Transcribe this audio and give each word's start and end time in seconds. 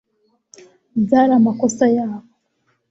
byari 1.03 1.31
amakosa 1.39 1.85
yabo 1.97 2.27